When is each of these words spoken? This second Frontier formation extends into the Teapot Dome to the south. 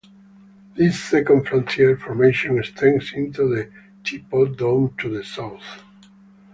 This 0.73 0.99
second 0.99 1.47
Frontier 1.47 1.95
formation 1.95 2.57
extends 2.57 3.13
into 3.13 3.47
the 3.47 3.69
Teapot 4.03 4.57
Dome 4.57 4.95
to 4.97 5.09
the 5.15 5.23
south. 5.23 5.83